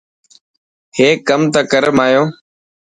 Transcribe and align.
هيڪ 0.97 1.17
ڪم 1.27 1.41
ته 1.53 1.61
ڪر 1.71 1.85
مايون. 1.97 2.27